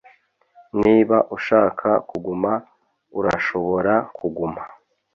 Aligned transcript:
Niba 0.81 1.17
ushaka 1.35 1.89
kuguma 2.09 2.51
urashobora 3.19 3.93
kuguma 4.17 4.61